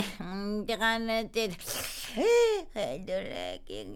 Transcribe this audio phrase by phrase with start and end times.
[0.00, 3.94] ねてかねてドラキン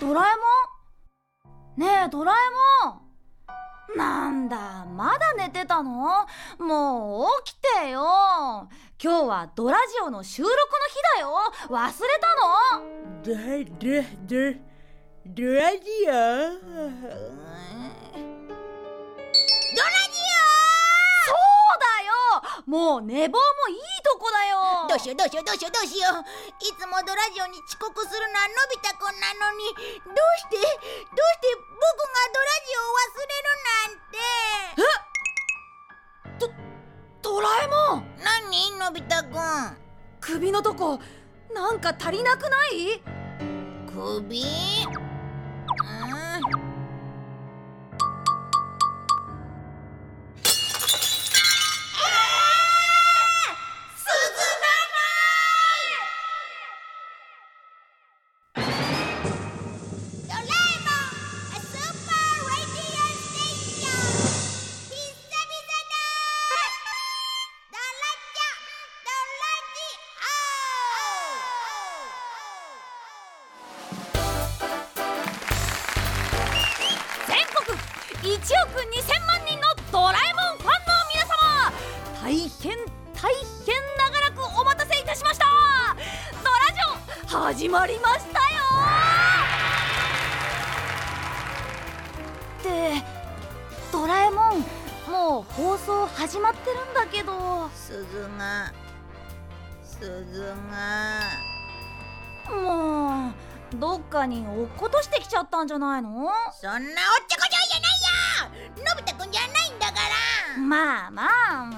[0.00, 0.24] ドラえ
[1.76, 1.88] もん？
[1.88, 2.36] ねえドラえ
[2.86, 2.98] もん。
[3.96, 6.26] なんだまだ寝てたの？
[6.58, 8.68] もう起きてよ。
[9.02, 11.34] 今日はドラジオの収録の日だよ。
[11.68, 12.28] 忘れた
[12.76, 12.84] の？
[13.24, 13.32] ド
[13.78, 14.36] ドド
[15.26, 16.08] ドラジオ？
[22.68, 24.84] もう寝坊もいいとこだよ。
[24.84, 26.28] オどうしようどうしようどうしようどうしよう。
[26.60, 29.72] いつもドラジオに遅刻するのはのび太くんなのに。
[29.72, 31.80] どうしてどうして僕
[32.12, 34.20] がドラジオを忘れるなんて。
[37.22, 38.12] ドラえもん？
[38.22, 38.76] 何？
[38.78, 39.72] のび太くん。
[40.20, 41.00] 首のとこ
[41.54, 43.00] なんか足りなくない？
[43.86, 44.44] 首？
[78.28, 81.72] 1億2000万人のドラえもんファンの皆様
[82.22, 82.76] 大変
[83.14, 83.32] 大
[83.64, 85.46] 変長らくお待たせいたしました
[86.44, 86.60] ドラ
[87.26, 88.38] ジオ始まりましたよ
[92.60, 92.62] っ
[93.00, 93.02] て
[93.90, 94.60] ドラえもん
[95.10, 98.74] もう放送始まってるんだけど鈴が
[99.82, 103.32] 鈴がもう
[103.76, 106.08] どっかに落っことしてきちゃったんじゃないの？
[106.10, 106.34] そんなおっ
[107.26, 107.57] ちょこちょ
[109.28, 109.92] んじゃないんだか
[110.56, 110.60] ら。
[110.60, 111.28] まあま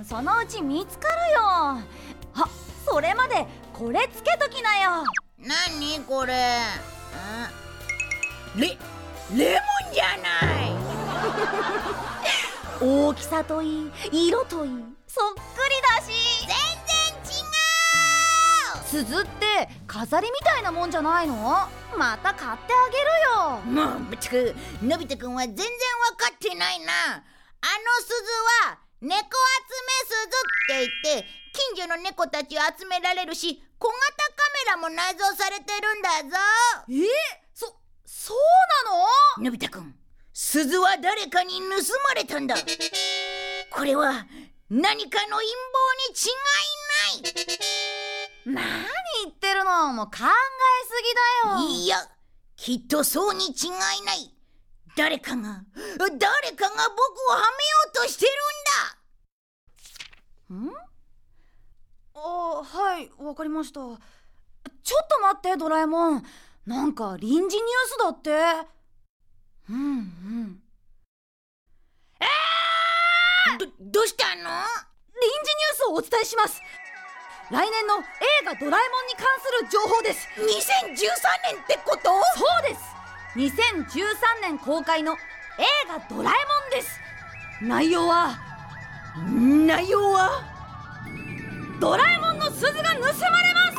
[0.00, 1.38] あそのうち見つかるよ。
[1.40, 1.82] あ
[2.84, 5.04] それまでこれつけときなよ。
[5.38, 6.34] 何これ？
[6.34, 6.36] ん
[8.60, 8.78] レレモ
[9.90, 10.30] ンじゃな
[10.66, 10.72] い。
[12.80, 14.72] 大きさといい色といい
[15.08, 15.42] そっくり
[15.98, 16.12] だし。
[16.40, 16.56] 全然
[17.32, 17.36] 違
[19.04, 21.68] 鈴って飾りみたいなもんじゃないの？
[21.96, 23.60] また買ってあげるよ。
[23.66, 25.72] うもうぶっちくのび太くんは全然わ
[26.16, 27.22] かってないな
[27.66, 28.14] あの鈴
[28.70, 29.26] は猫集
[29.82, 30.38] め鈴っ
[30.68, 31.28] て言って
[31.74, 36.36] 近所の猫たちを集められるし小型カメラも内蔵されてるんだぞ。
[36.88, 36.94] え？
[37.52, 38.38] そそう
[38.86, 39.44] なの？
[39.44, 39.96] のび太くん
[40.32, 41.64] 鈴は誰かに盗
[42.08, 42.54] まれたんだ。
[43.70, 44.26] これは
[44.70, 46.30] 何かの陰謀に違
[46.62, 47.32] い
[48.44, 48.62] ない。
[48.62, 48.62] 何
[49.24, 49.92] 言ってるの？
[49.92, 50.22] もう考えす
[51.02, 51.68] ぎだよ。
[51.68, 51.96] いや
[52.56, 53.70] きっとそうに違い
[54.04, 54.32] ない。
[54.96, 55.64] 誰かが
[55.98, 56.08] 誰
[56.52, 57.50] かが僕をはめよ
[57.88, 58.32] うとしてる
[60.60, 60.72] んだ。
[60.72, 60.76] ん？
[62.14, 62.18] あ
[62.62, 63.80] はいわかりました。
[63.80, 63.98] ちょっ
[65.08, 66.22] と待ってドラえもん。
[66.66, 68.30] なんか臨時ニュースだって。
[69.70, 70.62] うんうん。
[73.58, 74.34] どどうしたの？
[74.34, 76.60] 臨時ニュースをお伝えします。
[77.50, 78.02] 来年の映
[78.44, 80.44] 画ドラえもんに関する情報です ?2013
[81.54, 82.10] 年ってこと？
[82.36, 82.80] そうです。
[83.36, 85.16] 2013年公開の
[85.58, 87.00] 映画ドラえもんです。
[87.62, 88.38] 内容は？
[89.66, 90.42] 内容は
[91.80, 93.06] ドラえもんの鈴が盗まれ
[93.54, 93.76] ます。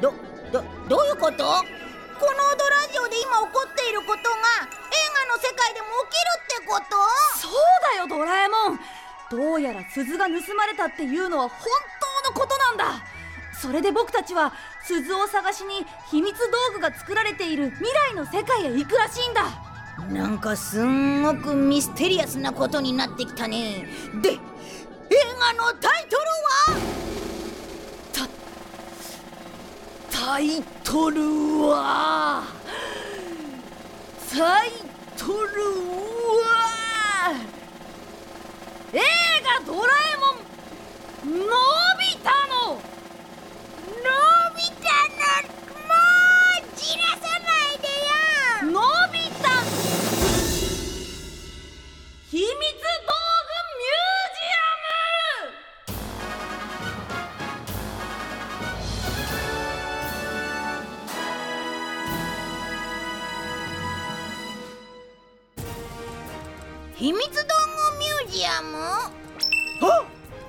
[0.00, 0.12] ど
[0.52, 1.36] どどういうこと？
[1.38, 6.96] このドラジオで今起こっていることが映画の世界でも起きるってこと？
[7.38, 7.52] そう
[7.94, 8.80] だよドラえもん。
[9.30, 11.58] どうやら鈴が盗まれたっていうのは本
[12.24, 13.04] 当のことなんだ。
[13.60, 14.52] それで僕たちは
[14.82, 16.44] 鈴を探しに秘密道
[16.74, 19.44] 具が作られている未来の世界へ行くらしいんだ
[20.10, 23.86] なんかすんごくミステリアスなことになってきたね。
[24.22, 24.38] で映
[25.40, 26.22] 画のタイトル
[26.74, 26.80] は？
[30.10, 31.20] タイトル
[31.68, 32.44] は？
[34.30, 34.70] タイ
[35.16, 35.32] トル
[36.42, 37.32] は？
[38.92, 41.44] 映画ドラえもんの
[41.98, 42.30] び太
[42.68, 44.35] ののび太の
[68.36, 69.10] ミュージアムあ？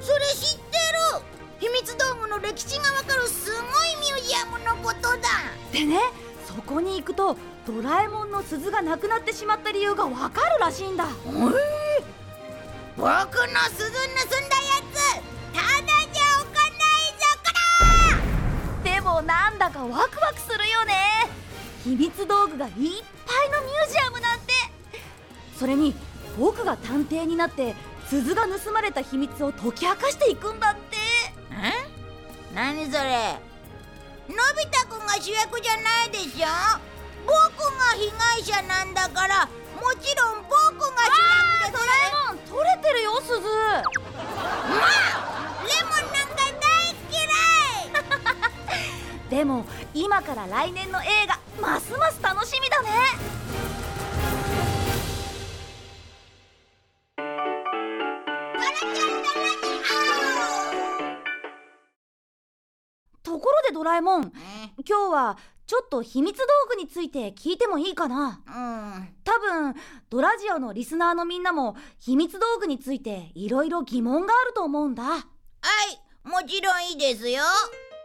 [0.00, 1.22] それ知ってる。
[1.60, 3.62] 秘密道具の歴史がわかるすごい
[4.00, 5.28] ミュージアムのことだ。
[5.72, 6.00] でね
[6.44, 7.36] そこに行くと
[7.66, 11.04] ドラえもんの鈴がなくなってしまった理由がわかるらしいんだ。
[11.04, 11.44] えー、
[12.96, 13.46] 僕の鈴盗んだや
[14.92, 14.98] つ。
[15.54, 17.50] ただじゃおかないぞこ
[18.82, 18.92] ら。
[18.92, 20.94] でもなんだかワクワクするよね。
[21.84, 24.52] 秘密道具がいっぱいのミュージアムなんて。
[25.56, 25.94] それに
[26.38, 27.74] 僕が探偵になって
[28.06, 30.96] 鈴が盗まれた秘密を解き明かしていくんだって。
[31.50, 32.54] え？
[32.54, 33.38] 何それ？
[34.28, 36.46] のび太くんが主役じゃないでしょ？
[37.26, 37.34] 僕
[37.76, 39.46] が被害者なんだから
[39.76, 40.54] もちろん僕
[40.94, 41.18] が主
[41.60, 41.72] 役です。
[41.72, 43.32] ドラえもん取れてるよ鈴。
[43.40, 43.82] まあ
[45.66, 47.20] レモンなんか大嫌
[49.26, 49.28] い。
[49.28, 52.88] でも今から来年の映画ますます楽しみだね
[63.78, 64.32] ドラえもん。
[64.84, 68.40] 今日はちょっと秘密道具について聞いてもいいかな？
[68.44, 69.08] うん。
[69.22, 69.76] 多分
[70.10, 75.04] ドラジオのリスナーのみんなも秘密道具についていろいろ疑問があると思うんだ。
[75.04, 75.22] はい。
[76.28, 77.44] もちろんいいですよ。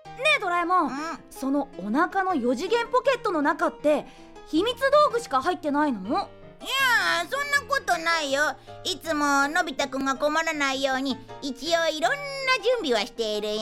[0.06, 0.92] ねえドラえもん、
[1.32, 4.06] そのお腹の4次元ポケットの中って
[4.46, 6.30] 秘密道具しか入ってないの？
[6.64, 8.56] いやそんなことないよ。
[8.86, 12.18] いつものび太くんが困らないように一応いろんな
[12.64, 13.62] 準備はしているよ。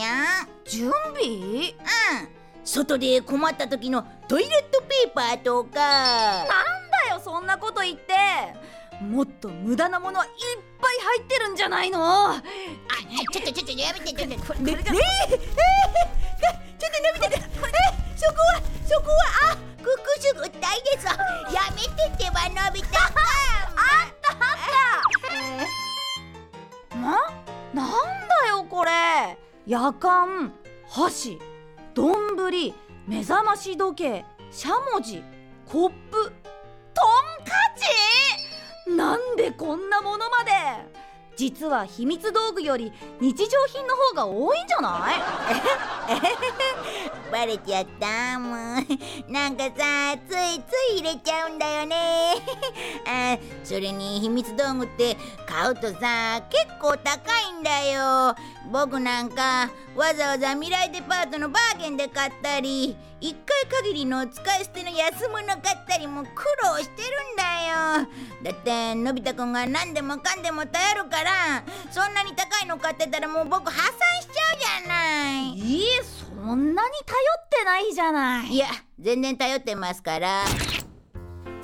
[0.66, 1.24] 準備？
[1.24, 2.30] うん。
[2.64, 5.80] 外で困った時のトイレットペーパーとか。
[5.80, 8.14] なんだよそんなこと言って。
[9.04, 10.32] もっと無駄なものはいっ
[10.80, 12.34] ぱい入ってるんじゃないの？
[12.36, 12.40] あ
[13.34, 14.36] ちょっとちょっとやめてちょっと。
[14.46, 15.38] これこれがえー、え。
[15.38, 16.71] ー、
[29.94, 30.54] かん
[30.90, 31.40] 箸
[31.94, 32.74] どんぶり
[33.08, 35.24] 目覚まし時計しゃもじ
[35.66, 37.52] コップトンカ
[38.86, 38.92] チ。
[38.92, 40.52] なんでこんなものまで。
[41.38, 45.14] 実は秘密道具より日常品の方が多いんじゃない？
[45.18, 45.62] え？
[47.32, 48.56] バレちゃったもう
[49.32, 52.36] なんかさついつい入れちゃうんだよね。
[53.08, 55.18] あそれに秘密道具って
[55.48, 58.36] 買うとさ結構高いんだよ。
[58.72, 63.36] 僕なんかわざわざ未来デパートのバーゲンで買ったり一
[63.70, 66.30] 回限りの使い捨ての安物買ったりも苦
[66.64, 67.44] 労してるんだ
[68.02, 68.08] よ。
[68.44, 75.54] だってのび太くんが何でもかんでも頼るからそんなに高いの買ってたらもう僕破産しちゃうじゃない。
[75.54, 78.48] いえそんなに頼ってないじゃない。
[78.48, 78.68] いや
[79.00, 80.44] 全然頼ってますから。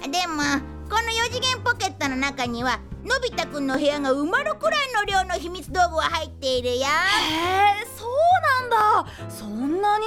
[0.02, 0.44] でも
[0.90, 6.86] この4次元ポケットの中にはのび太くんの部屋が埋まるくらいの量の秘密道具は入っているよ。
[6.86, 6.88] へ
[7.82, 9.30] えそうなんだ。
[9.30, 10.06] そんなに。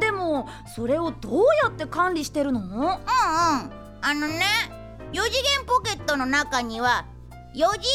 [0.00, 2.60] でもそれをどうやって管理してるの？
[2.60, 2.96] うんうん。
[4.02, 4.44] あのね
[5.12, 7.06] 4次元ポケットの中には
[7.54, 7.86] 4次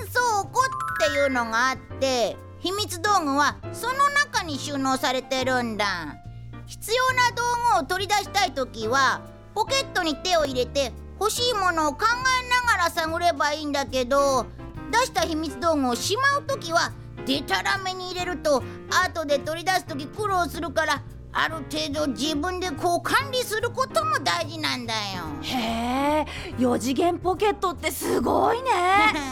[0.00, 6.16] 元倉庫っていうのがあって秘密道具はその中に収納されてるんだ。
[6.64, 7.42] 必要な道
[7.78, 9.20] 具を取り出したい時は
[9.54, 14.46] ポケットに手を入れて欲しいものを考えながら探ればいいんだけど
[14.90, 16.90] 出した秘密道具をしまう時は
[17.26, 25.24] でたらめに入れると後で取り出す時苦労するからある程度自分でこう管理することも大事なんだよ。
[25.42, 28.70] へえ4次元ポケットってすごいね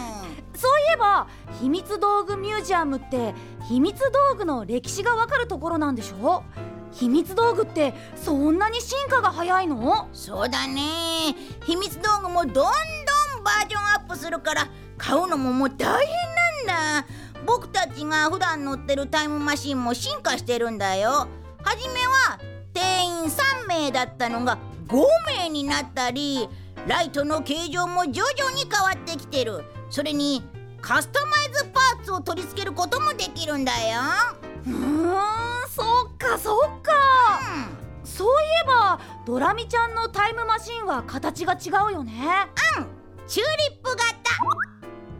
[0.92, 1.26] そういえば
[1.62, 3.34] 秘密道具ミュージアムって
[3.66, 6.44] 秘密道具の歴史がわかるところなんでしょ？
[6.92, 10.10] 秘密道具ってそんなに進化が早いの？
[10.12, 10.82] そうだね。
[11.64, 12.64] 秘密道具もどんどん
[13.42, 14.68] バージョンアップするから
[14.98, 17.06] 買うのももう大変なんだ。
[17.46, 21.26] 僕たちが普段乗ってるタイムマシンも進化してるんだよ。
[21.62, 22.38] 初めは
[22.74, 24.58] 定員3名だったのが
[24.88, 25.02] 5
[25.38, 26.50] 名になったり
[26.86, 29.64] ライトの形状も徐々に変わってきてる。
[29.88, 30.42] それに
[30.82, 34.00] カスタマイズパーツを取り付けることもできるんだよ。
[34.64, 36.92] ふーんそっかそっか、
[38.02, 38.30] うん、そうい
[38.64, 42.12] えばドラミちゃんのタイムマシンは形が違うよね。
[42.78, 42.86] うん
[43.28, 44.02] チューリップ型。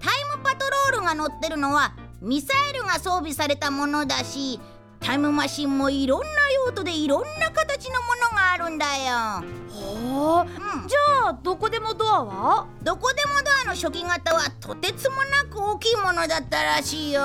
[0.00, 4.60] タイムパトロールが乗ってるのはミサイルが装備されたものだし
[5.02, 6.26] タイムマシンもいろんな
[6.66, 9.44] 用途でいろんな形のものがあるんだよ。
[9.70, 12.66] ほう、うん、じゃあどこでもドアは？
[12.82, 17.22] どこでもドアの初期型はとてつもなく大きいものだったらしいよ。
[17.22, 17.24] へ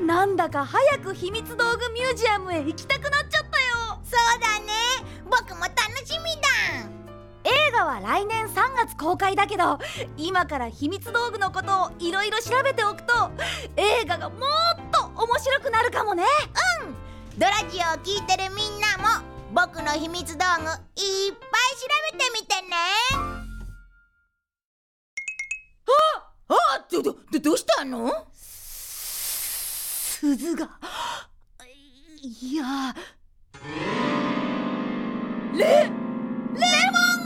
[0.00, 3.98] えなんだか早く秘密道具ミュージアムへ行きたくなっちゃったよ。
[4.02, 4.72] そうだね。
[5.24, 5.74] 僕も楽
[6.06, 6.48] しみだ。
[7.46, 9.78] 映画は来年3月公開だけど
[10.16, 13.30] 今から秘密道具のことをいろいろ調べておくと
[13.76, 14.38] 映画がもっ
[14.78, 14.83] と
[15.24, 16.24] 面白くなるかもね。
[17.38, 19.04] ドラジオを聞いてるみんなも
[19.52, 20.66] 僕の秘密道具いっぱい調
[22.12, 22.76] べてみてね。
[26.46, 26.56] ああ
[26.90, 28.12] どどどどうしたの？
[28.34, 30.78] 鈴が。
[32.22, 32.94] いや。
[35.54, 35.92] レレモン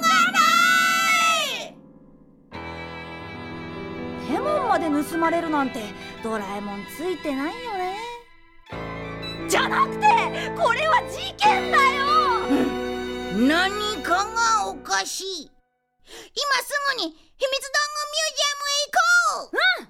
[0.01, 0.39] がな
[1.53, 1.75] い！
[4.31, 5.83] レモンまで盗まれるなんて
[6.23, 7.97] ドラえもんついてないよね。
[9.49, 10.07] じゃなくて
[10.57, 12.05] これは事件だよ。
[13.47, 13.71] 何
[14.03, 15.27] かがおかしい。
[15.45, 15.53] 今
[16.63, 19.83] すぐに秘密道具ミュージアムへ行こう。
[19.83, 19.88] うん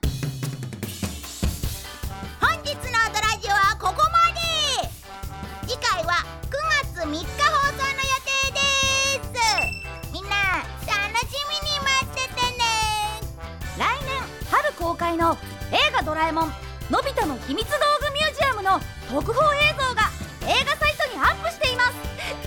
[16.18, 16.52] ラえもん
[16.90, 17.76] のび太の秘密道
[18.08, 20.10] 具ミュージアム」の特報映像が
[20.50, 21.94] 映画サイトにアップしています。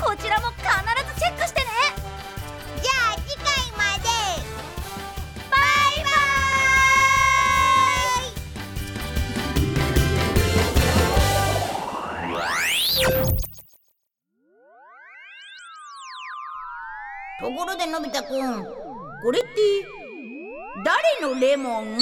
[0.02, 0.64] こちらも必
[1.16, 1.68] ずチェックしてね。
[2.82, 3.48] じゃあ次回
[3.78, 4.10] まで。
[5.50, 5.56] バ
[5.96, 6.10] イバ
[17.40, 17.40] イ。
[17.40, 19.50] ところでのび太くんこれって
[20.84, 22.00] 誰のレモン？